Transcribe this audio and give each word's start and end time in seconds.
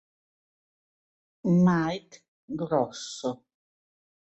Mike 1.63 2.25
Grosso 2.49 3.37